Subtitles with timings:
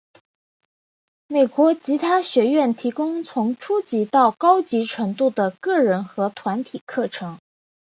[1.27, 7.37] 美国吉他学院提供从初级到高级程度的个人和团体课程。